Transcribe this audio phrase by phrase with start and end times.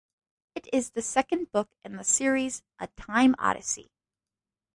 [0.55, 3.91] It is the second book in the series "A Time Odyssey".